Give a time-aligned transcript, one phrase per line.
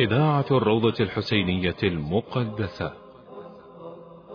[0.00, 2.92] إذاعة الروضة الحسينية المقدسة.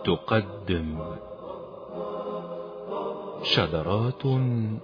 [0.04, 0.98] تقدم
[3.42, 4.22] شذرات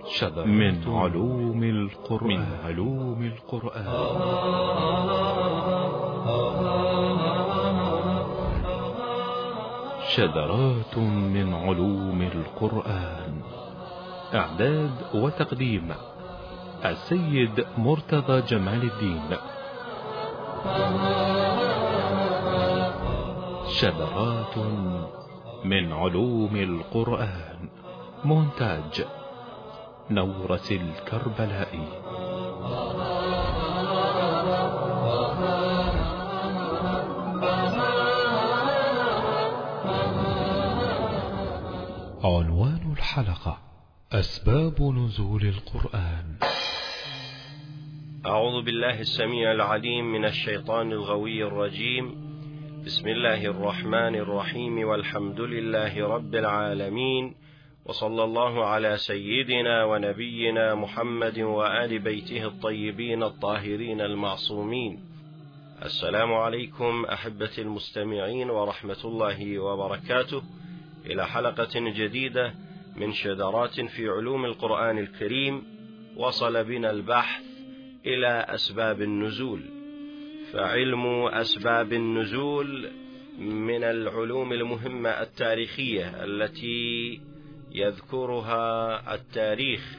[0.07, 2.29] شذرات من علوم القرآن.
[2.29, 3.87] من علوم القرآن.
[10.17, 13.41] شذرات من علوم القرآن.
[14.35, 15.95] إعداد وتقديم
[16.85, 19.37] السيد مرتضى جمال الدين.
[23.69, 24.59] شذرات
[25.65, 27.69] من علوم القرآن
[28.25, 29.05] مونتاج
[30.11, 31.89] نورة الكربلائي
[42.25, 43.59] عنوان الحلقة
[44.13, 46.39] أسباب نزول القرآن.
[48.27, 52.15] أعوذ بالله السميع العليم من الشيطان الغوي الرجيم.
[52.87, 54.89] بسم الله الرحمن الرحيم.
[54.89, 57.35] والحمد لله رب العالمين.
[57.87, 65.01] وصلى الله على سيدنا ونبينا محمد وآل بيته الطيبين الطاهرين المعصومين.
[65.85, 70.43] السلام عليكم أحبة المستمعين ورحمة الله وبركاته.
[71.07, 72.55] إلى حلقة جديدة
[72.97, 75.63] من شذرات في علوم القرآن الكريم.
[76.17, 77.52] وصل بنا البحث
[78.07, 79.61] إلى أسباب النزول
[80.53, 82.91] فعلم أسباب النزول
[83.39, 87.21] من العلوم المهمة التاريخية التي
[87.73, 89.99] يذكرها التاريخ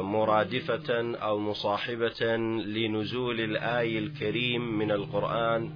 [0.00, 5.70] مرادفة أو مصاحبة لنزول الآي الكريم من القرآن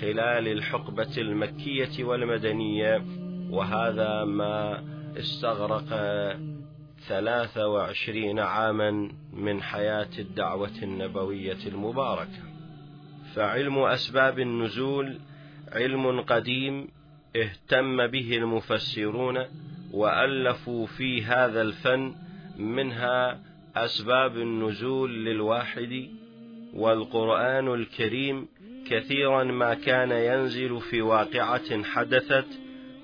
[0.00, 3.04] خلال الحقبة المكية والمدنية
[3.50, 4.84] وهذا ما
[5.18, 5.88] استغرق
[7.08, 12.42] ثلاث وعشرين عاما من حياة الدعوة النبوية المباركة.
[13.34, 15.18] فعلم أسباب النزول
[15.72, 16.88] علم قديم
[17.36, 19.44] اهتم به المفسرون
[19.92, 22.14] وألفوا في هذا الفن
[22.58, 23.40] منها
[23.76, 26.08] أسباب النزول للواحد
[26.74, 28.48] والقرآن الكريم
[28.90, 32.46] كثيرا ما كان ينزل في واقعة حدثت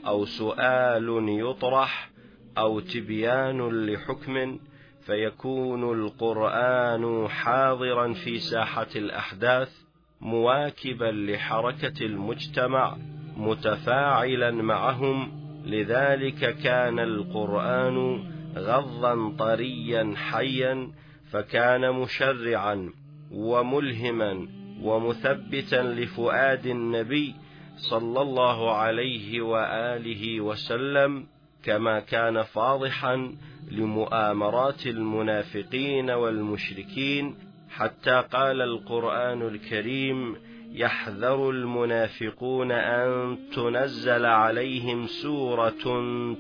[0.06, 2.09] أو سؤال يطرح
[2.58, 4.58] أو تبيان لحكم
[5.06, 9.80] فيكون القرآن حاضرا في ساحة الأحداث
[10.20, 12.96] مواكبا لحركة المجتمع
[13.36, 15.40] متفاعلا معهم.
[15.64, 18.24] لذلك كان القرآن
[18.56, 20.92] غضا طريا حيا
[21.30, 22.92] فكان مشرعا
[23.30, 24.48] وملهما
[24.82, 27.34] ومثبتا لفؤاد النبي
[27.76, 31.26] صلى الله عليه وآله وسلم.
[31.62, 33.34] كما كان فاضحا
[33.70, 37.34] لمؤامرات المنافقين والمشركين
[37.70, 40.36] حتى قال القرآن الكريم
[40.72, 45.84] يحذر المنافقون أن تنزل عليهم سورة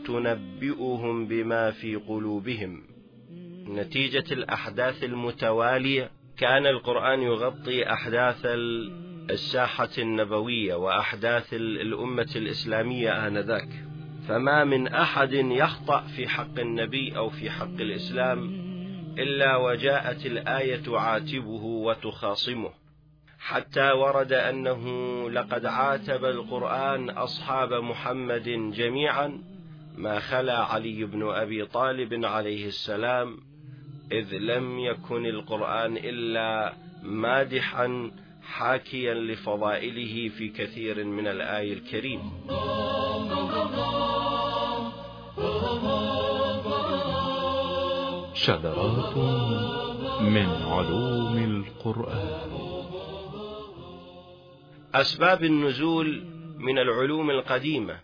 [0.06, 2.82] تنبئهم بما في قلوبهم.
[3.68, 8.40] نتيجة الأحداث المتوالية كان القرآن يغطي أحداث
[9.30, 13.89] الساحة النبوية وأحداث الأمة الإسلامية آنذاك.
[14.28, 18.70] فما من أحد يخطأ في حق النبي أو في حق الإسلام
[19.18, 22.70] إلا وجاءت الآية تعاتبه وتخاصمه.
[23.40, 24.84] حتى ورد أنه
[25.30, 29.40] لقد عاتب القرآن أصحاب محمد جميعا
[29.96, 33.36] ما خلا علي بن أبي طالب عليه السلام
[34.12, 38.10] إذ لم يكن القرآن إلا مادحا
[38.42, 42.20] حاكيا لفضائله في كثير من الآي الكريم
[48.50, 49.16] شذرات
[50.22, 52.40] من علوم القرآن.
[54.94, 56.24] أسباب النزول
[56.58, 57.98] من العلوم القديمة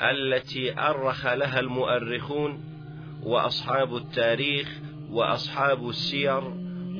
[0.00, 2.64] التي أرخ لها المؤرخون
[3.22, 4.68] وأصحاب التاريخ
[5.10, 6.42] وأصحاب السير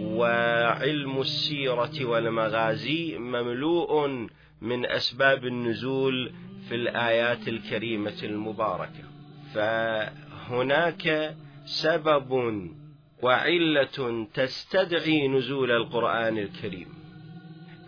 [0.01, 4.09] وعلم السيرة والمغازي مملوء
[4.61, 6.33] من أسباب النزول
[6.69, 9.05] في الآيات الكريمة المباركة.
[9.55, 12.33] فهناك سبب
[13.23, 16.89] وعلة تستدعي نزول القرآن الكريم.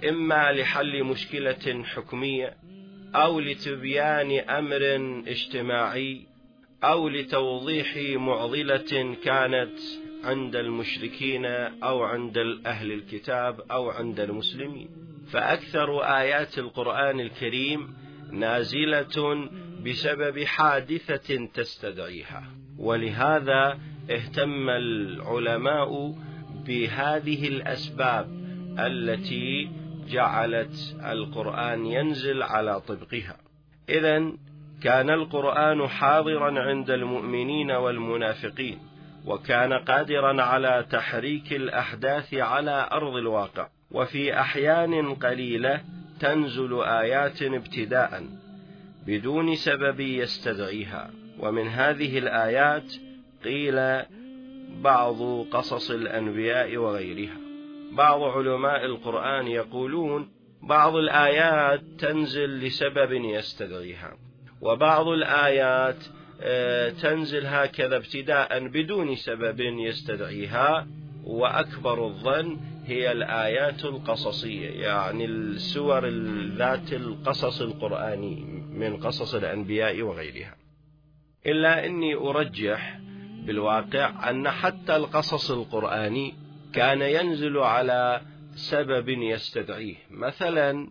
[0.08, 2.54] إما لحل مشكلة حكمية
[3.14, 4.82] أو لتبيان أمر
[5.28, 6.26] اجتماعي
[6.84, 9.78] أو لتوضيح معضلة كانت
[10.24, 11.44] عند المشركين
[11.84, 14.88] أو عند أهل الكتاب أو عند المسلمين.
[15.32, 17.94] فأكثر آيات القرآن الكريم
[18.32, 19.48] نازلة
[19.86, 22.63] بسبب حادثة تستدعيها.
[22.78, 23.78] ولهذا
[24.10, 26.14] اهتم العلماء
[26.66, 28.26] بهذه الأسباب
[28.78, 29.70] التي
[30.08, 33.36] جعلت القرآن ينزل على طبقها.
[33.88, 34.32] إذا
[34.82, 38.78] كان القرآن حاضرا عند المؤمنين والمنافقين
[39.26, 43.68] وكان قادرا على تحريك الأحداث على أرض الواقع.
[43.90, 45.80] وفي أحيان قليلة
[46.20, 48.24] تنزل آيات ابتداء
[49.06, 51.10] بدون سبب يستدعيها.
[51.44, 52.94] ومن هذه الآيات
[53.44, 54.02] قيل
[54.82, 57.37] بعض قصص الأنبياء وغيرها.
[57.93, 60.29] بعض علماء القرآن يقولون
[60.62, 64.17] بعض الآيات تنزل لسبب يستدعيها
[64.61, 66.05] وبعض الآيات
[66.41, 70.87] آه، تنزل هكذا ابتداء بدون سبب يستدعيها
[71.25, 72.56] وأكبر الظن
[72.87, 76.08] هي الآيات القصصية يعني السور
[76.56, 80.63] ذات القصص القرآني من قصص الأنبياء وغيرها.
[81.46, 83.00] إلا أني أرجح
[83.46, 86.35] بالواقع أن حتى القصص القرآني
[86.73, 88.20] كان ينزل على
[88.55, 89.96] سبب يستدعيه.
[90.11, 90.88] مثلا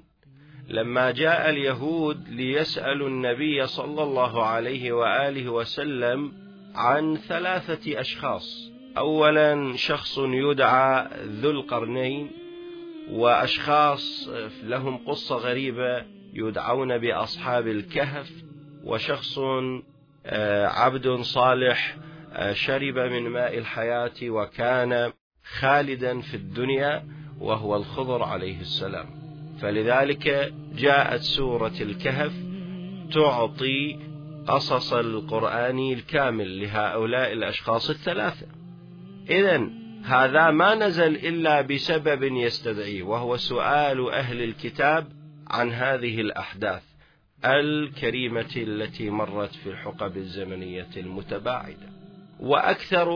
[0.68, 6.34] لما جاء اليهود ليسألوا النبي صلى الله عليه وآله وسلم
[6.76, 8.72] عن ثلاثة أشخاص.
[8.98, 12.32] أولا شخص يدعى ذو القرنين
[13.12, 14.30] وأشخاص
[14.64, 18.32] لهم قصة غريبة يدعون بأصحاب الكهف
[18.84, 19.40] وشخص
[20.66, 21.98] عبد صالح
[22.36, 25.12] آه، شرب من ماء الحياة وكان
[25.60, 27.04] خالدا في الدنيا
[27.40, 29.06] وهو الخضر عليه السلام.
[29.62, 32.32] فلذلك جاءت سورة الكهف
[33.14, 34.00] تعطي
[34.48, 38.48] قصص القرآن الكامل لهؤلاء الأشخاص الثلاثة.
[39.30, 39.70] إذا
[40.04, 45.08] هذا ما نزل إلا بسبب يستدعيه وهو سؤال أهل الكتاب
[45.48, 46.93] عن هذه الأحداث.
[47.46, 51.90] الكريمة التي مرت في الحقب الزمنية المتباعدة.
[52.40, 53.10] وأكثر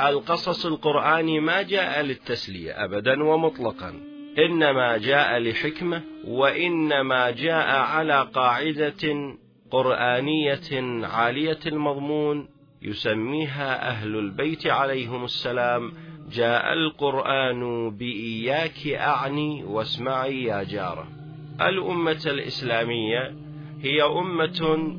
[0.00, 3.94] القصص القرآني ما جاء للتسلية أبدا ومطلقا.
[4.38, 9.34] إنما جاء لحكمة وإنما جاء على قاعدة
[9.70, 12.48] قرآنية عالية المضمون.
[12.82, 15.92] يسميها أهل البيت عليهم السلام.
[16.32, 21.23] جاء القرآن بإياك أعني واسمعي يا جارة.
[21.60, 23.34] الأمة الإسلامية
[23.82, 24.94] هي أمة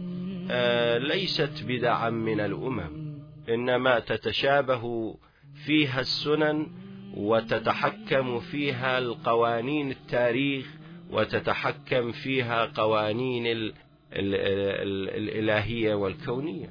[0.51, 3.15] آه، ليست بدعا من الأمم
[3.49, 5.15] إنما تتشابه
[5.65, 6.67] فيها السنن
[7.17, 10.65] وتتحكم فيها القوانين التاريخ
[11.11, 13.73] وتتحكم فيها قوانين ال
[14.13, 16.69] ال ال الإلهية والكونية.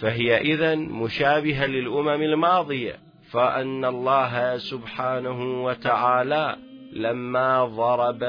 [0.00, 2.98] فهي إذا مشابهة للأمم الماضية
[3.30, 6.56] فأن الله سبحانه وتعالى
[6.96, 8.20] لما ضرب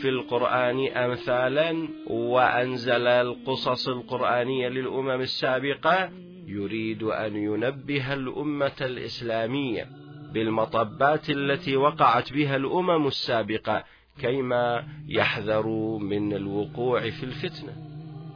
[0.00, 6.10] في القرآن أمثالا وأنزل القصص القرآنية للأمم السابقة
[6.46, 9.88] يريد أن ينبه الأمة الإسلامية
[10.32, 13.84] بالمطبات التي وقعت بها الأمم السابقة
[14.20, 17.76] كيما يحذروا من الوقوع في الفتنة.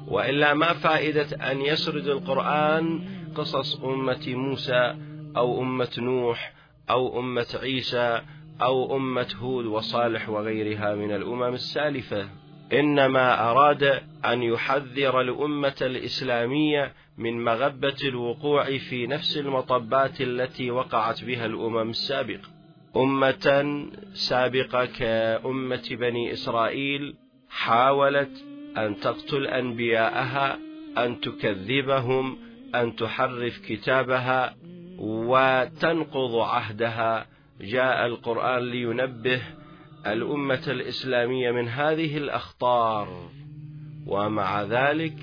[0.08, 3.00] وإلا ما فائدة أن يسرد القرآن
[3.34, 4.96] قصص أمة موسى
[5.36, 6.52] أو أمة نوح
[6.90, 8.20] أو أمة عيسى
[8.62, 12.28] أو أمة هود وصالح وغيرها من الأمم السالفة.
[12.72, 21.46] إنما أراد أن يحذر الأمة الإسلامية من مغبة الوقوع في نفس المطبات التي وقعت بها
[21.46, 22.48] الأمم السابقة
[22.96, 27.16] أمة سابقة كأمة بني إسرائيل
[27.50, 28.44] حاولت
[28.78, 30.58] أن تقتل أنبياءها
[30.98, 32.38] أن تكذبهم
[32.74, 34.56] أن تحرف كتابها
[34.98, 37.26] وتنقض عهدها
[37.60, 39.42] جاء القرآن لينبه
[40.06, 43.30] الأمة الإسلامية من هذه الأخطار.
[44.06, 45.16] ومع ذلك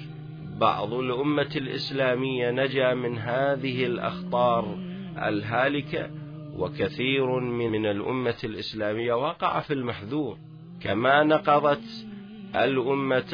[0.58, 4.78] بعض الأمة الإسلامية نجا من هذه الأخطار
[5.18, 6.10] الهالكة
[6.58, 10.38] وكثير من الأمة الإسلامية وقع في المحذور.
[10.82, 12.06] كما نقضت
[12.56, 13.34] الأمة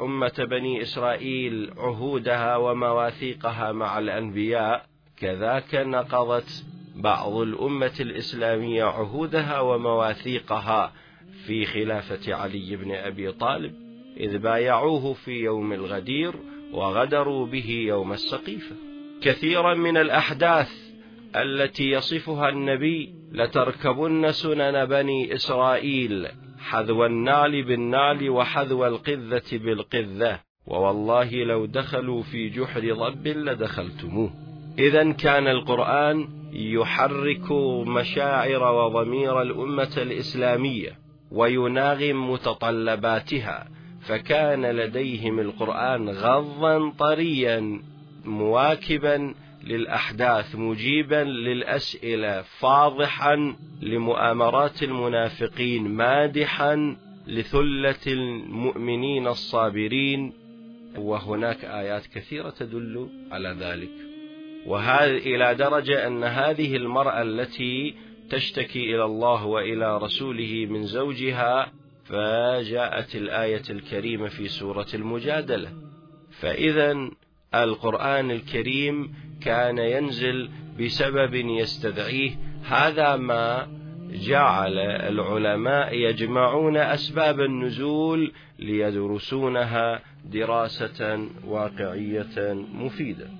[0.00, 6.64] أمة بني إسرائيل عهودها ومواثيقها مع الأنبياء كذاك نقضت
[6.98, 10.92] بعض الأمة الإسلامية عهودها ومواثيقها
[11.46, 13.72] في خلافة علي بن أبي طالب
[14.16, 16.34] إذ بايعوه في يوم الغدير
[16.72, 18.76] وغدروا به يوم السقيفة.
[19.22, 20.72] كثيرا من الأحداث
[21.36, 26.28] التي يصفها النبي لتركبن سنن بني إسرائيل
[26.58, 34.30] حذو النعل بالنعل وحذو القذة بالقذة ووالله لو دخلوا في جحر ضب لدخلتموه.
[34.78, 37.52] إذا كان القرآن يحرك
[37.86, 40.98] مشاعر وضمير الأمة الإسلامية
[41.30, 43.68] ويناغم متطلباتها
[44.00, 47.82] فكان لديهم القرآن غضا طريا
[48.24, 60.32] مواكبا للأحداث مجيبا للأسئلة فاضحا لمؤامرات المنافقين مادحا لثلة المؤمنين الصابرين.
[60.98, 64.07] وهناك آيات كثيرة تدل على ذلك.
[64.66, 67.94] وهذا إلى درجة أن هذه المرأة التي
[68.30, 71.72] تشتكي إلى الله وإلى رسوله من زوجها
[72.04, 75.72] فجاءت الآية الكريمة في سورة المجادلة.
[76.40, 77.10] فإذا
[77.54, 80.50] القرآن الكريم كان ينزل
[80.80, 82.30] بسبب يستدعيه.
[82.64, 83.68] هذا ما
[84.10, 93.37] جعل العلماء يجمعون أسباب النزول ليدرسونها دراسة واقعية مفيدة.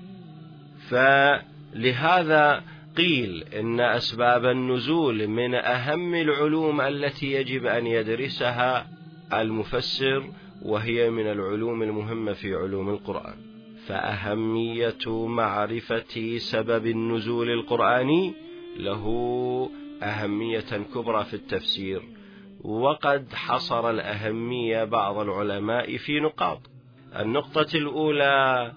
[0.89, 2.63] فلهذا
[2.97, 8.87] قيل إن أسباب النزول من أهم العلوم التي يجب أن يدرسها
[9.33, 10.29] المفسر
[10.61, 13.35] وهي من العلوم المهمة في علوم القرآن.
[13.87, 18.33] فأهمية معرفة سبب النزول القرآني
[18.77, 19.05] له
[20.03, 22.01] أهمية كبرى في التفسير
[22.61, 26.61] وقد حصر الأهمية بعض العلماء في نقاط.
[27.19, 28.71] النقطة الأولى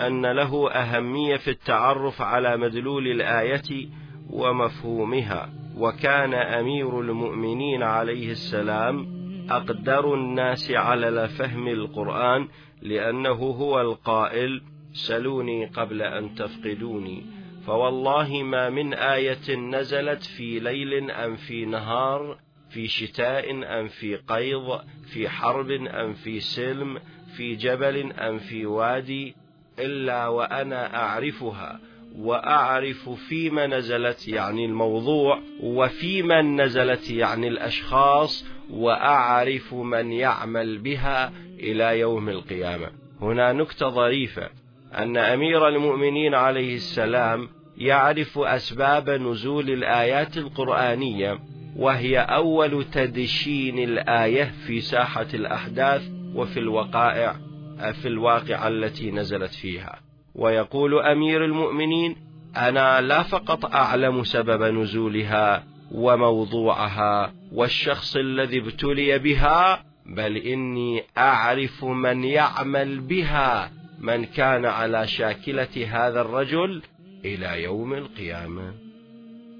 [0.00, 3.88] أن له أهمية في التعرف على مدلول الآية
[4.30, 5.50] ومفهومها.
[5.76, 9.16] وكان أمير المؤمنين عليه السلام
[9.50, 12.48] أقدر الناس على فهم القرآن
[12.82, 14.62] لأنه هو القائل
[14.92, 17.22] سلوني قبل أن تفقدوني
[17.66, 22.38] فوالله ما من آية نزلت في ليل أم في نهار
[22.70, 23.50] في شتاء
[23.80, 24.80] أم في قيض
[25.12, 26.98] في حرب أم في سلم
[27.36, 29.34] في جبل أم في وادي
[29.78, 31.80] إلا وأنا أعرفها
[32.18, 42.00] وأعرف فيما نزلت يعني الموضوع وفي من نزلت يعني الأشخاص وأعرف من يعمل بها إلى
[42.00, 42.88] يوم القيامة.
[43.20, 44.50] هنا نكتة ظريفة
[44.94, 51.38] أن أمير المؤمنين عليه السلام يعرف أسباب نزول الآيات القرآنية
[51.76, 57.36] وهي أول تدشين الآية في ساحة الأحداث وفي الوقائع.
[57.76, 60.00] في الواقعة التي نزلت فيها.
[60.34, 62.16] ويقول أمير المؤمنين
[62.56, 72.24] أنا لا فقط أعلم سبب نزولها وموضوعها والشخص الذي ابتلي بها بل إني أعرف من
[72.24, 76.82] يعمل بها من كان على شاكلة هذا الرجل
[77.24, 78.74] إلى يوم القيامة.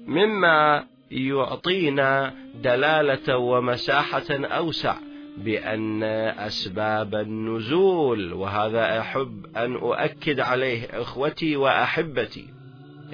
[0.07, 2.33] مما يعطينا
[2.63, 4.95] دلالة ومساحة أوسع
[5.37, 6.03] بأن
[6.37, 12.45] أسباب النزول وهذا أحب أن أؤكد عليه إخوتي وأحبتي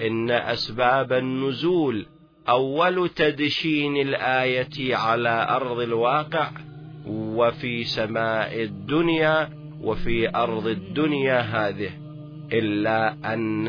[0.08, 2.06] إن أسباب النزول
[2.50, 6.52] أول تدشين الآية على أرض الواقع
[7.08, 9.50] وفي سماء الدنيا
[9.82, 11.90] وفي أرض الدنيا هذه
[12.54, 13.68] إلا أن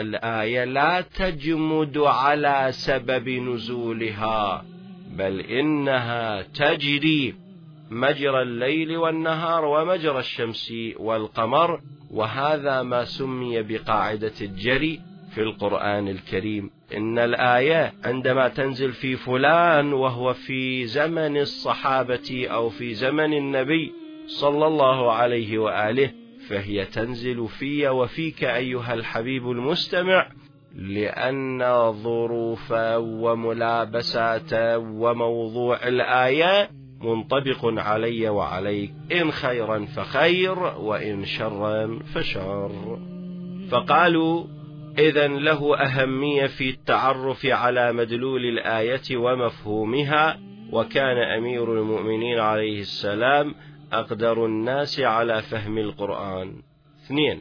[0.00, 4.64] الآية لا تجمد على سبب نزولها
[5.16, 7.47] بل إنها تجري
[7.90, 11.80] مجرى الليل والنهار ومجرى الشمس والقمر
[12.10, 15.00] وهذا ما سمي بقاعدة الجري
[15.34, 16.70] في القرآن الكريم.
[16.96, 23.92] إن الآية عندما تنزل في فلان وهو في زمن الصحابة أو في زمن النبي
[24.26, 26.12] صلى الله عليه وآله
[26.48, 30.28] فهي تنزل في وفيك أيها الحبيب المستمع
[30.74, 42.98] لأن ظروف وملابسات وموضوع الآية منطبق علي وعليك إن خيرا فخير وإن شرا فشر
[43.70, 44.44] فقالوا
[44.98, 50.40] إذا له أهمية في التعرف على مدلول الآية ومفهومها
[50.72, 53.54] وكان أمير المؤمنين عليه السلام
[53.92, 56.62] أقدر الناس على فهم القرآن.
[57.04, 57.40] اثنين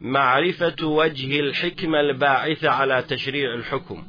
[0.00, 4.02] معرفة وجه الحكمة الباعثة على تشريع الحكم.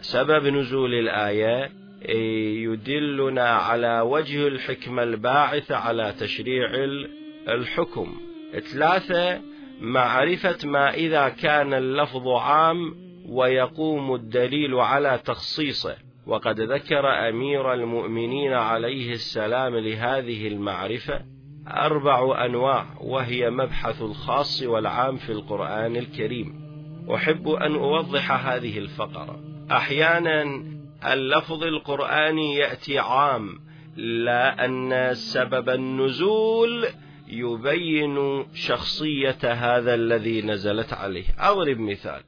[0.00, 6.70] سبب نزول الآية يدلنا على وجه الحكمة الباعثة على تشريع
[7.48, 8.14] الحكم.
[8.72, 9.40] ثلاثة
[9.80, 12.94] معرفة ما إذا كان اللفظ عام
[13.28, 15.96] ويقوم الدليل على تخصيصه.
[16.26, 21.20] وقد ذكر أمير المؤمنين عليه السلام لهذه المعرفة
[21.68, 26.60] أربع أنواع وهي مبحث الخاص والعام في القرآن الكريم.
[27.14, 29.40] أحب أن أوضح هذه الفقرة.
[29.70, 30.64] أحيانا
[31.04, 33.60] اللفظ القرآني يأتي عام
[33.96, 36.86] لا أن سبب النزول
[37.28, 41.24] يبين شخصية هذا الذي نزلت عليه.
[41.38, 42.22] أضرب مثال.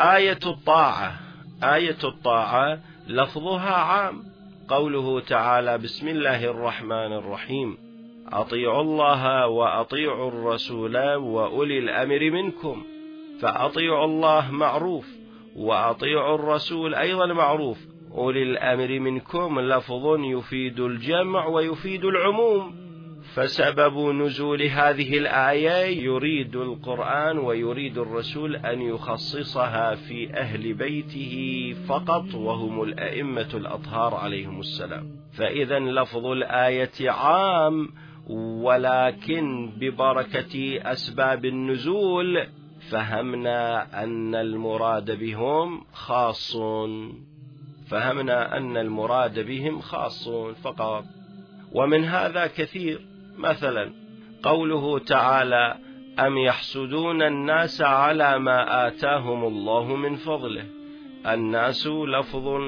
[0.00, 1.20] آية الطاعة.
[1.62, 4.22] آية الطاعة لفظها عام.
[4.68, 7.78] قوله تعالى بسم الله الرحمن الرحيم.
[8.32, 12.84] أطيعوا الله وأطيعوا الرسول وأولي الأمر منكم.
[13.40, 15.06] فأطيعوا الله معروف
[15.56, 17.87] وأطيعوا الرسول أيضا معروف.
[18.14, 22.88] أولي الأمر منكم لفظ يفيد الجمع ويفيد العموم.
[23.34, 32.82] فسبب نزول هذه الآية يريد القرآن ويريد الرسول أن يخصصها في أهل بيته فقط وهم
[32.82, 35.10] الأئمة الأطهار عليهم السلام.
[35.32, 37.88] فإذا لفظ الآية عام
[38.62, 42.46] ولكن ببركة أسباب النزول
[42.90, 46.56] فهمنا أن المراد بهم خاص.
[47.90, 50.28] فهمنا أن المراد بهم خاص
[50.62, 51.04] فقط.
[51.72, 53.00] ومن هذا كثير.
[53.36, 53.92] مثلا
[54.42, 55.78] قوله تعالى
[56.18, 60.64] أم يحسدون الناس على ما آتاهم الله من فضله.
[61.26, 62.60] الناس لفظ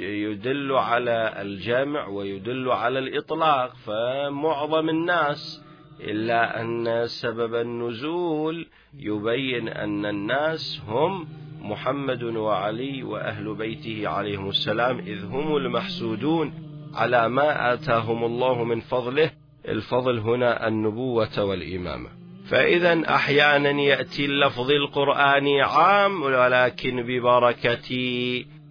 [0.00, 5.64] يدل على الجمع ويدل على الإطلاق فمعظم الناس
[6.00, 8.66] إلا أن سبب النزول
[8.98, 11.28] يبين أن الناس هم
[11.64, 16.52] محمد وعلي وأهل بيته عليهم السلام إذ هم المحسودون
[16.94, 19.30] على ما آتاهم الله من فضله
[19.68, 22.08] الفضل هنا النبوة والإمامة.
[22.46, 27.88] فإذا أحيانا يأتي اللفظ القرآني عام ولكن ببركة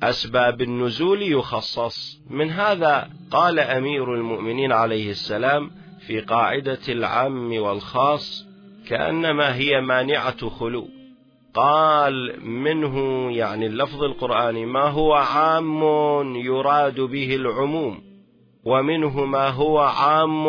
[0.03, 2.21] أسباب النزول يخصص.
[2.29, 5.71] من هذا قال أمير المؤمنين عليه السلام
[6.07, 8.47] في قاعدة العام والخاص
[8.88, 11.02] كأنما هي مانعة خلو.
[11.53, 15.83] قال منه يعني اللفظ القرآني ما هو عام
[16.36, 18.01] يراد به العموم
[18.65, 20.48] ومنه ما هو عام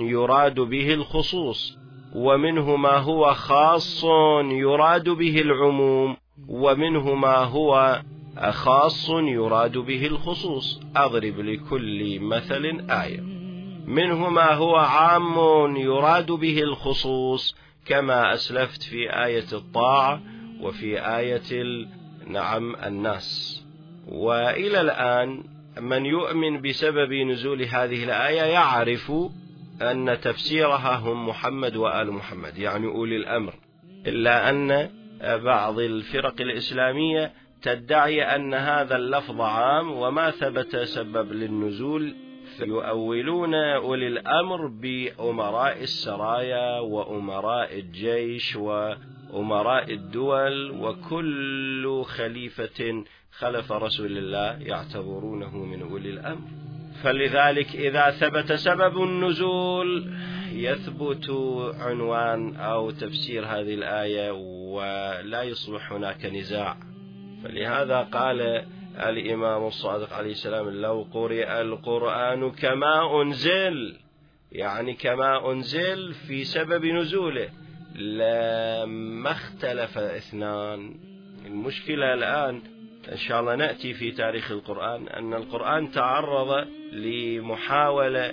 [0.00, 1.78] يراد به الخصوص
[2.14, 4.04] ومنه ما هو خاص
[4.50, 6.16] يراد به العموم
[6.48, 8.02] ومنه ما هو
[8.50, 10.80] خاص يراد به الخصوص.
[10.96, 13.20] أضرب لكل مثل آية.
[13.86, 20.20] منه ما هو عام يراد به الخصوص كما أسلفت في آية الطاعة
[20.60, 21.86] وفي آية
[22.26, 23.62] نعم الناس.
[24.08, 25.44] وإلى الآن
[25.80, 29.12] من يؤمن بسبب نزول هذه الآية يعرف
[29.82, 33.54] أن تفسيرها هم محمد وآل محمد يعني أولي الأمر.
[34.06, 34.90] إلا أن
[35.44, 42.14] بعض الفرق الإسلامية تدعي أن هذا اللفظ عام وما ثبت سبب للنزول
[42.58, 48.56] فيؤولون أولي الأمر بأمراء السرايا وأمراء الجيش
[49.36, 56.48] وأمراء الدول وكل خليفة خلف رسول الله يعتبرونه من أولي الأمر.
[57.02, 60.12] فلذلك إذا ثبت سبب النزول
[60.52, 61.30] يثبت
[61.80, 64.30] عنوان أو تفسير هذه الآية
[64.72, 66.76] ولا يصبح هناك نزاع.
[67.44, 68.64] فلهذا قال
[68.96, 73.96] الإمام الصادق عليه السلام لو قرئ القرآن كما أنزل
[74.52, 77.48] يعني كما أنزل في سبب نزوله.
[77.96, 80.94] لما اختلف اثنان
[81.46, 82.62] المشكلة الآن
[83.12, 88.32] إن شاء الله نأتي في تاريخ القرآن أن القرآن تعرض لمحاولة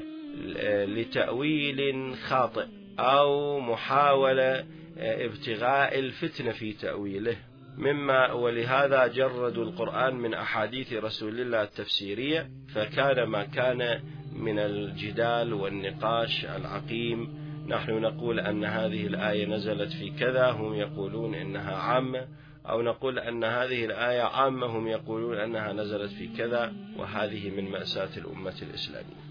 [0.85, 2.65] لتأويل خاطئ
[2.99, 4.65] أو محاولة
[4.97, 7.35] ابتغاء الفتنة في تأويله.
[7.77, 13.99] مما ولهذا جردوا القرآن من أحاديث رسول الله التفسيرية فكان ما كان
[14.35, 21.75] من الجدال والنقاش العقيم نحن نقول أن هذه الآية نزلت في كذا هم يقولون إنها
[21.75, 22.27] عامة
[22.69, 28.09] أو نقول أن هذه الآية عامة هم يقولون أنها نزلت في كذا وهذه من مأساة
[28.17, 29.23] الأمة الإسلامية.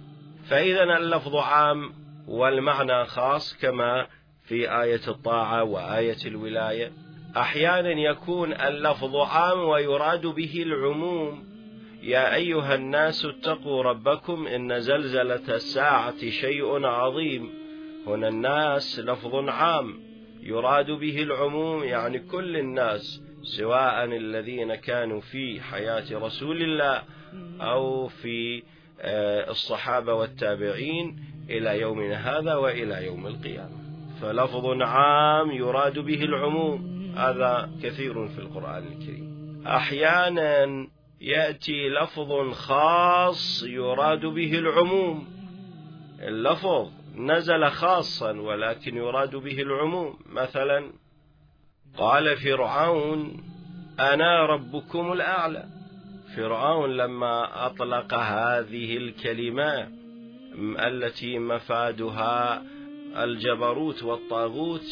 [0.44, 1.92] فإذا اللفظ عام
[2.28, 4.06] والمعنى خاص كما
[4.42, 6.92] في آية الطاعة وآية الولاية
[7.36, 11.44] أحيانا يكون اللفظ عام ويراد به العموم.
[12.02, 17.61] يا أيها الناس اتقوا ربكم إن زلزلة الساعة شيء عظيم.
[18.06, 20.00] هنا الناس لفظ عام
[20.42, 27.02] يراد به العموم يعني كل الناس سواء الذين كانوا في حياة رسول الله
[27.60, 28.62] أو في
[29.00, 31.16] آه، الصحابة والتابعين
[31.50, 33.82] إلى يومنا هذا وإلى يوم القيامة.
[34.20, 37.12] فلفظ عام يراد به العموم.
[37.16, 39.62] هذا كثير في القرآن الكريم.
[39.66, 40.88] أحيانا
[41.20, 45.26] يأتي لفظ خاص يراد به العموم.
[46.20, 50.18] اللفظ نزل خاصا ولكن يراد به العموم.
[50.26, 50.92] مثلا
[51.98, 53.44] قال فرعون
[54.00, 55.64] أنا ربكم الأعلى.
[56.36, 59.88] فرعون لما أطلق هذه الكلمة
[60.78, 62.62] التي مفادها
[63.24, 64.86] الجبروت والطاغوت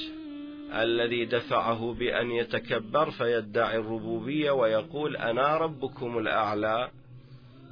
[0.73, 6.91] الذي دفعه بأن يتكبر فيدعي الربوبية ويقول أنا ربكم الأعلى.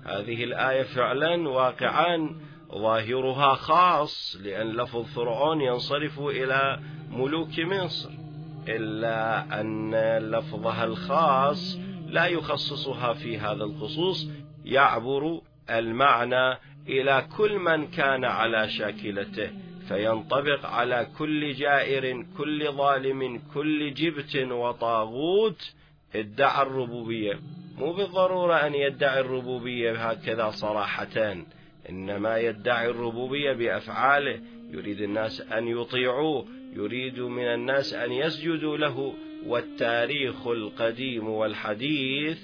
[0.07, 2.31] هذه الآية فعلا واقعا
[2.75, 8.11] ظاهرها خاص لأن لفظ فرعون ينصرف إلى ملوك مصر
[8.69, 14.29] إلا أن لفظها الخاص لا يخصصها في هذا الخصوص
[14.65, 19.51] يعبر المعنى إلى كل من كان على شاكلته
[19.89, 25.75] فينطبق على كل جائر كل ظالم كل جبت وطاغوت
[26.15, 27.39] ادعى الربوبية.
[27.79, 31.37] مو بالضرورة أن يدعي الربوبية هكذا صراحة
[31.91, 39.15] إنما يدعي الربوبية بأفعاله يريد الناس أن يطيعوه يريد من الناس أن يسجدوا له.
[39.47, 42.39] والتاريخ القديم والحديث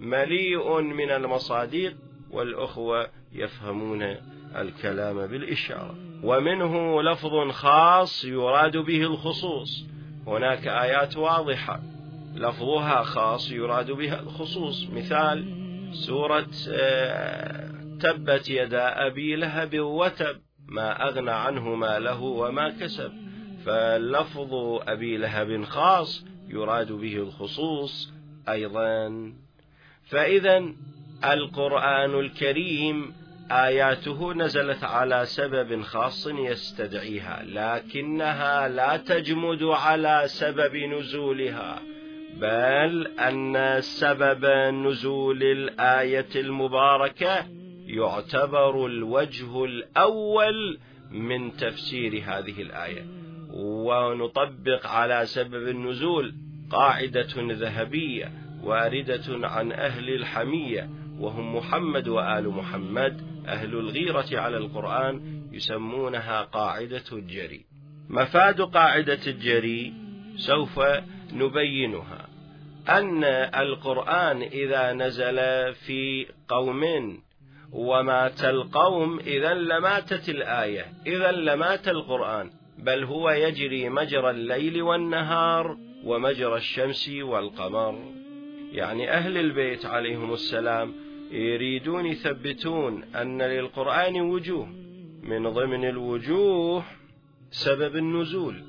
[0.00, 1.94] مليء من المصادق
[2.30, 4.16] والأخوة يفهمون
[4.56, 5.94] الكلام بالإشارة.
[6.22, 9.86] ومنه لفظ خاص يراد به الخصوص.
[10.26, 11.80] هناك آيات واضحة
[12.34, 14.90] لفظها خاص يراد بها الخصوص.
[14.90, 15.44] مثال
[15.92, 17.69] سورة آه،
[18.02, 20.40] تبت يدا أبي لهب وتب.
[20.68, 23.12] ما أغنى عنه ماله وما كسب.
[23.66, 24.54] فلفظ
[24.88, 28.12] أبي لهب خاص يراد به الخصوص
[28.48, 29.32] أيضا.
[30.10, 30.64] فإذا
[31.24, 33.14] القرآن الكريم
[33.50, 41.82] آياته نزلت على سبب خاص يستدعيها لكنها لا تجمد على سبب نزولها
[42.36, 47.46] بل أن سبب نزول الآية المباركة
[47.90, 50.78] يعتبر الوجه الأول
[51.10, 53.04] من تفسير هذه الآية.
[53.52, 56.34] ونطبق على سبب النزول
[56.70, 66.42] قاعدة ذهبية واردة عن أهل الحمية وهم محمد وآل محمد أهل الغيرة على القرآن يسمونها
[66.42, 67.64] قاعدة الجري.
[68.08, 69.92] مفاد قاعدة الجري
[70.36, 70.80] سوف
[71.32, 72.28] نبينها.
[72.88, 73.24] أن
[73.54, 75.36] القرآن إذا نزل
[75.74, 76.84] في قوم
[77.72, 86.56] ومات القوم إذا لماتت الآية إذا لمات القرآن بل هو يجري مجرى الليل والنهار ومجرى
[86.56, 87.98] الشمس والقمر.
[88.72, 90.94] يعني أهل البيت عليهم السلام
[91.30, 94.66] يريدون يثبتون أن للقرآن وجوه
[95.22, 96.84] من ضمن الوجوه
[97.50, 98.62] سبب النزول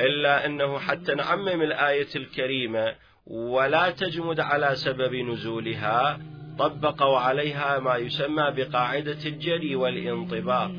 [0.00, 2.94] إلا أنه حتى نعمم الآية الكريمة
[3.26, 6.20] ولا تجمد على سبب نزولها
[6.60, 10.70] طبقوا عليها ما يسمى بقاعدة الجري والانطباق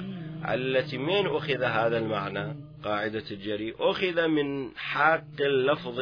[0.49, 3.73] التي من أخذ هذا المعنى؟ قاعدة الجري.
[3.79, 6.01] أخذ من حق اللفظ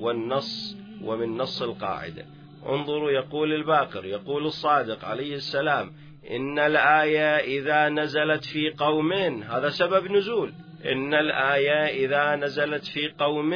[0.00, 2.24] والنص ومن نص القاعدة.
[2.66, 5.92] انظروا يقول الباقر يقول الصادق عليه السلام
[6.30, 9.12] إن الآية إذا نزلت في قوم
[9.42, 10.52] هذا سبب نزول.
[10.84, 13.54] إن الآية إذا نزلت في قوم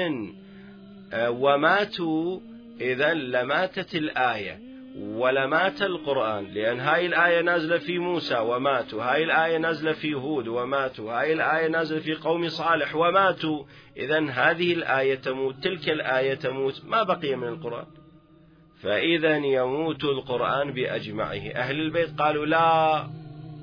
[1.12, 2.40] آه، وماتوا
[2.80, 4.73] إذا لماتت الآية.
[4.98, 11.12] ولمات القرآن لأن هاي الآية نازلة في موسى وماتوا هاي الآية نازلة في هود وماتوا
[11.12, 13.64] هاي الآية نازلة في قوم صالح وماتوا.
[13.96, 17.86] إذا هذه الآية تموت تلك الآية تموت ما بقي من القرآن.
[18.82, 21.52] فإذا يموت القرآن بأجمعه.
[21.54, 23.06] أهل البيت قالوا لا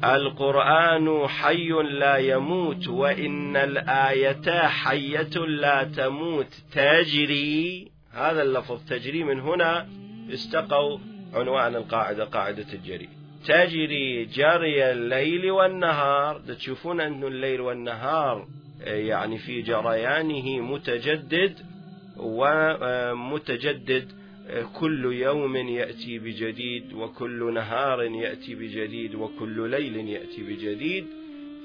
[0.04, 6.63] القرآن حي لا يموت وإن الآية حية لا تموت.
[6.72, 9.88] تجري هذا اللفظ تجري من هنا
[10.34, 11.11] استقوا.
[11.34, 13.10] عنوان القاعدة قاعدة الجري.
[13.48, 16.41] تجري جري الليل والنهار.
[16.48, 18.48] تشوفون أن الليل والنهار
[18.86, 21.60] يعني في جريانه متجدد
[22.17, 24.12] ومتجدد
[24.74, 31.06] كل يوم يأتي بجديد وكل نهار يأتي بجديد وكل ليل يأتي بجديد.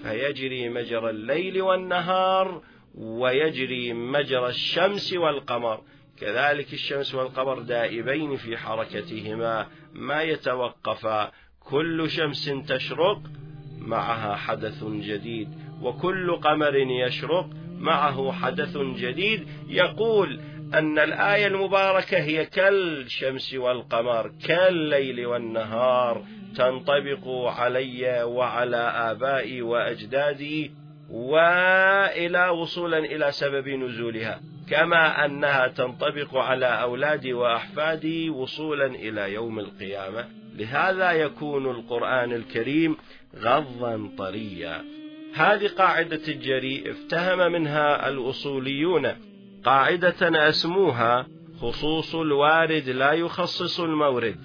[0.02, 2.62] فيجري مجرى الليل والنهار
[2.94, 5.80] ويجري مجرى الشمس والقمر.
[6.20, 13.22] كذلك الشمس والقمر دائبين في حركتهما ما يتوقفا كل شمس تشرق
[13.78, 15.48] معها حدث جديد.
[15.82, 17.48] وكل قمر يشرق
[17.78, 19.48] معه حدث جديد.
[19.68, 20.40] يقول
[20.74, 26.24] أن الآية المباركة هي كالشمس والقمر كالليل والنهار.
[26.56, 28.76] تنطبق علي وعلى
[29.10, 30.70] آبائي وأجدادي
[31.10, 34.40] وإلى وصولا إلى سبب نزولها.
[34.68, 40.24] كما أنها تنطبق على أولادي وأحفادي وصولا إلى يوم القيامة.
[40.56, 42.96] لهذا يكون القرآن الكريم
[43.36, 44.84] غضا طريا.
[45.34, 49.12] هذه قاعدة الجري افتهم منها الأصوليون.
[49.64, 51.26] قاعدة أسموها
[51.60, 54.38] خصوص الوارد لا يخصص المورد.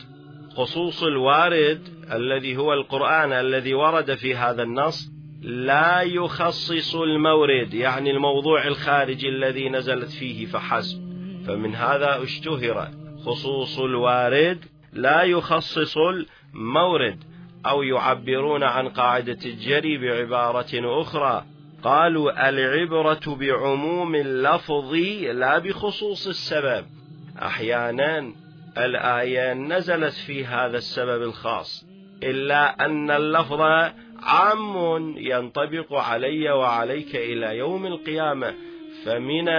[0.56, 1.82] خصوص الوارد
[2.12, 9.69] الذي هو القرآن الذي ورد في هذا النص لا يخصص المورد يعني الموضوع الخارجي الذي
[9.69, 11.01] نزلت فيه فحسب.
[11.47, 12.88] فمن هذا اشتهر
[13.25, 14.65] خصوص الوارد.
[14.93, 17.23] لا يخصص المورد
[17.65, 21.45] أو يعبرون عن قاعدة الجري بعبارة أخرى.
[21.84, 24.93] قالوا العبرة بعموم اللفظ
[25.34, 26.86] لا بخصوص السبب.
[27.41, 28.34] أحيانا
[28.77, 31.86] الآية نزلت في هذا السبب الخاص
[32.23, 33.62] إلا أن اللفظ
[34.24, 38.54] عام ينطبق علي وعليك إلى يوم القيامة
[39.06, 39.50] فمن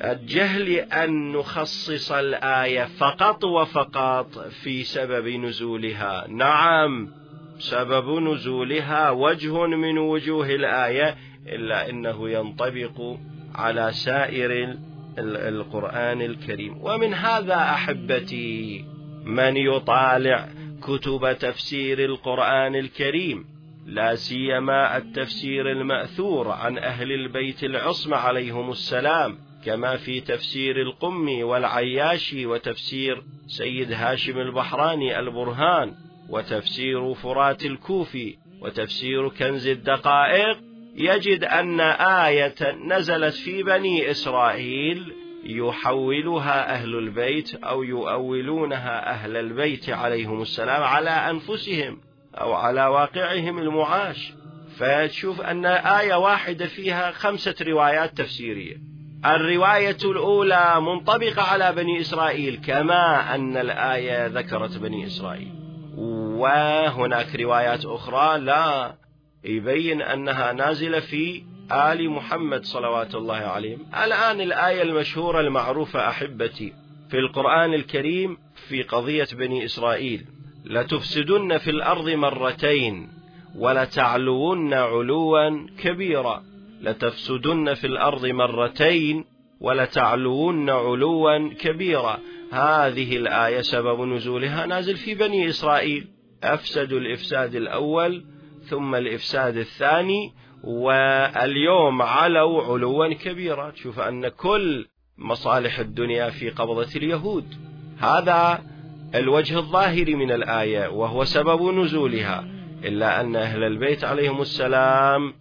[0.00, 6.26] الجهل أن نخصص الآية فقط وفقط في سبب نزولها.
[6.28, 7.10] نعم
[7.58, 13.16] سبب نزولها وجه من وجوه الآية إلا أنه ينطبق
[13.54, 14.76] على سائر
[15.18, 16.78] القرآن الكريم.
[16.80, 18.84] ومن هذا أحبتي
[19.24, 20.48] من يطالع
[20.82, 23.52] كتب تفسير القرآن الكريم.
[23.86, 32.46] لا سيما التفسير المأثور عن أهل البيت العصمة عليهم السلام كما في تفسير القمي والعياشي
[32.46, 35.94] وتفسير سيد هاشم البحراني البرهان
[36.28, 40.58] وتفسير فرات الكوفي وتفسير كنز الدقائق
[40.96, 45.12] يجد أن آية نزلت في بني إسرائيل
[45.44, 52.00] يحولها أهل البيت أو يؤولونها أهل البيت عليهم السلام على أنفسهم.
[52.34, 54.32] أو على واقعهم المعاش.
[54.78, 58.76] فتشوف أن آية واحدة فيها خمسة روايات تفسيرية.
[59.24, 65.52] الرواية الأولى منطبقة على بني إسرائيل كما أن الآية ذكرت بني إسرائيل.
[65.96, 68.94] وهناك روايات أخرى لا
[69.44, 71.42] يبين أنها نازلة في
[71.72, 73.86] آل محمد صلوات الله عليهم.
[74.04, 76.72] الآن الآية المشهورة المعروفة أحبتي
[77.10, 80.26] في القرآن الكريم في قضية بني إسرائيل.
[80.64, 83.08] لتفسدن في الأرض مرتين
[83.58, 86.42] ولتعلون علوا كبيرا.
[86.80, 89.24] لتفسدن في الأرض مرتين
[89.60, 92.18] ولتعلون علوا كبيرا.
[92.52, 96.08] هذه الآية سبب نزولها نازل في بني إسرائيل.
[96.42, 98.24] أفسدوا الإفساد الأول
[98.62, 100.32] ثم الإفساد الثاني
[100.64, 103.70] واليوم علوا علوا كبيرا.
[103.70, 104.86] تشوف أن كل
[105.18, 107.54] مصالح الدنيا في قبضة اليهود.
[107.98, 108.71] هذا
[109.14, 112.44] الوجه الظاهر من الآية وهو سبب نزولها
[112.84, 115.34] إلا أن أهل البيت عليهم السلام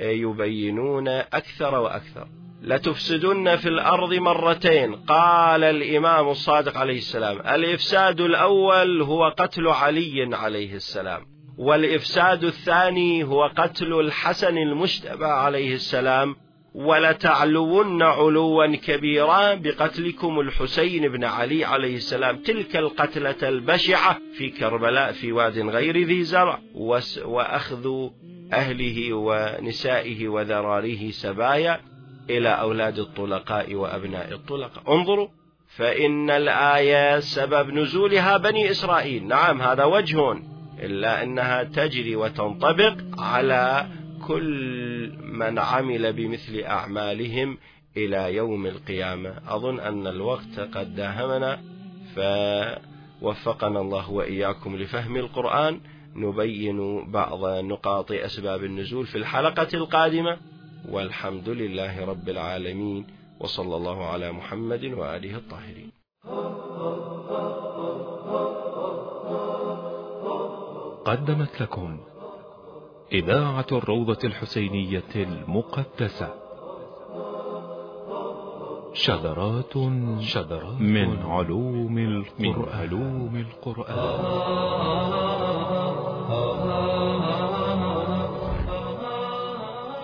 [0.00, 2.28] يبينون أكثر وأكثر.
[2.62, 7.38] لتفسدن في الأرض مرتين قال الإمام الصادق عليه السلام.
[7.38, 11.26] الإفساد الأول هو قتل علي عليه السلام.
[11.58, 16.36] والإفساد الثاني هو قتل الحسن المجتبى عليه السلام.
[16.74, 22.36] ولتعلون علوا كبيرا بقتلكم الحسين بن علي عليه السلام.
[22.36, 26.58] تلك القتلة البشعة في كربلاء في واد غير ذي زرع
[27.24, 28.08] وأخذ
[28.52, 31.80] أهله ونسائه وذراريه سبايا
[32.30, 35.28] إلى أولاد الطلقاء وأبناء الطلقاء انظروا
[35.76, 39.26] فإن الآية سبب نزولها بني إسرائيل.
[39.26, 40.32] نعم هذا وجه
[40.82, 43.86] إلا أنها تجري وتنطبق على
[44.28, 47.58] كل من عمل بمثل أعمالهم
[47.96, 49.34] إلى يوم القيامة.
[49.48, 51.60] أظن أن الوقت قد داهمنا
[52.14, 55.80] فوفقنا الله وإياكم لفهم القرآن.
[56.16, 60.38] نبين بعض نقاط أسباب النزول في الحلقة القادمة.
[60.88, 63.06] والحمد لله رب العالمين
[63.40, 65.90] وصلى الله على محمد وآله الطاهرين.
[71.04, 71.98] قدمت لكم
[73.12, 76.28] إذاعة الروضة الحسينية المقدسة.
[78.92, 79.76] شذرات
[80.20, 84.20] شذرات من علوم القرآن, من علوم القرآن.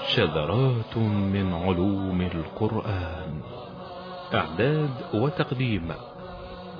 [0.06, 3.40] شذرات من علوم القرآن.
[4.34, 5.92] إعداد وتقديم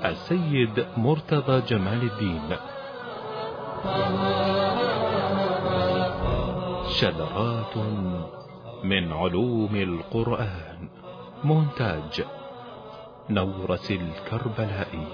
[0.05, 2.57] السيد مرتضى جمال الدين.
[6.95, 7.77] شذرات
[8.85, 10.89] من علوم القرآن.
[11.45, 12.25] مونتاج
[13.31, 15.07] نورس الكربلائي.